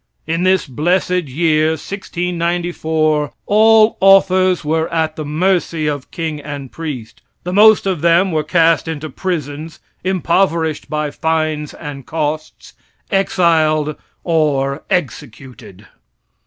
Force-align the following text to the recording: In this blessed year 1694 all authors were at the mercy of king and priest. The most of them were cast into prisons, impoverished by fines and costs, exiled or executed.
In 0.25 0.41
this 0.41 0.65
blessed 0.65 1.27
year 1.27 1.73
1694 1.73 3.33
all 3.45 3.97
authors 4.01 4.65
were 4.65 4.91
at 4.91 5.15
the 5.15 5.23
mercy 5.23 5.85
of 5.85 6.09
king 6.09 6.39
and 6.41 6.71
priest. 6.71 7.21
The 7.43 7.53
most 7.53 7.85
of 7.85 8.01
them 8.01 8.31
were 8.31 8.41
cast 8.43 8.87
into 8.87 9.11
prisons, 9.11 9.79
impoverished 10.03 10.89
by 10.89 11.11
fines 11.11 11.75
and 11.75 12.03
costs, 12.03 12.73
exiled 13.11 13.95
or 14.23 14.81
executed. 14.89 15.85